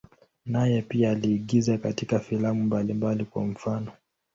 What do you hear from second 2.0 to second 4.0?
filamu mbalimbali, kwa mfano.